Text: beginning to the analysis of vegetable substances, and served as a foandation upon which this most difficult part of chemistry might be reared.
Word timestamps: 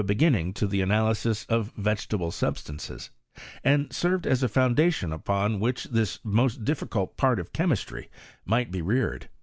beginning 0.03 0.51
to 0.51 0.65
the 0.65 0.81
analysis 0.81 1.45
of 1.45 1.71
vegetable 1.77 2.31
substances, 2.31 3.11
and 3.63 3.93
served 3.93 4.25
as 4.25 4.41
a 4.41 4.49
foandation 4.49 5.13
upon 5.13 5.59
which 5.59 5.83
this 5.83 6.17
most 6.23 6.65
difficult 6.65 7.15
part 7.17 7.39
of 7.39 7.53
chemistry 7.53 8.09
might 8.43 8.71
be 8.71 8.81
reared. 8.81 9.29